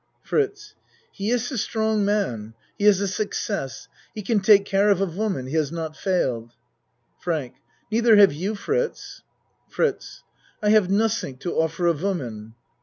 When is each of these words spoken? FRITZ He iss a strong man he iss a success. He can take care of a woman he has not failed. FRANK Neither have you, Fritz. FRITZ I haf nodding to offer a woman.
FRITZ 0.23 0.73
He 1.11 1.29
iss 1.31 1.51
a 1.51 1.59
strong 1.59 2.03
man 2.03 2.55
he 2.75 2.87
iss 2.87 2.99
a 3.01 3.07
success. 3.07 3.87
He 4.15 4.23
can 4.23 4.39
take 4.39 4.65
care 4.65 4.89
of 4.89 4.99
a 4.99 5.05
woman 5.05 5.45
he 5.45 5.55
has 5.57 5.71
not 5.71 5.95
failed. 5.95 6.53
FRANK 7.19 7.53
Neither 7.91 8.15
have 8.15 8.33
you, 8.33 8.55
Fritz. 8.55 9.21
FRITZ 9.69 10.23
I 10.63 10.69
haf 10.71 10.89
nodding 10.89 11.37
to 11.41 11.53
offer 11.53 11.85
a 11.85 11.93
woman. 11.93 12.55